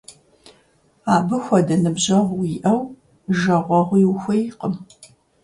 Абы 1.15 1.37
хуэдэ 1.43 1.75
ныбжьэгъу 1.83 2.37
уиӏэу 2.39 2.81
жэгъуэгъуи 3.37 4.03
ухуейкъым. 4.11 4.73